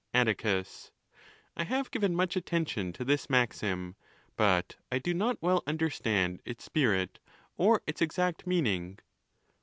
Atticus.—I 0.15 1.63
have 1.65 1.91
given 1.91 2.15
much 2.15 2.35
attention 2.35 2.91
to 2.93 3.05
this 3.05 3.29
maxim, 3.29 3.95
but 4.35 4.75
I 4.91 4.97
do 4.97 5.13
not 5.13 5.37
well 5.43 5.61
understand 5.67 6.41
its 6.43 6.63
spirit 6.63 7.19
or 7.55 7.83
its 7.85 8.01
exact 8.01 8.47
meaning. 8.47 8.97